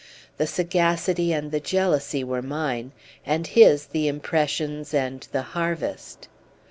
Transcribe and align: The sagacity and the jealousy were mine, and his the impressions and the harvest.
The 0.37 0.47
sagacity 0.47 1.31
and 1.31 1.51
the 1.51 1.59
jealousy 1.59 2.23
were 2.23 2.41
mine, 2.41 2.91
and 3.23 3.45
his 3.45 3.85
the 3.85 4.07
impressions 4.07 4.95
and 4.95 5.27
the 5.31 5.43
harvest. 5.53 6.27